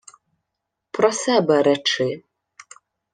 —Про 0.95 1.11
себе 1.21 1.57
речи. 1.65 2.09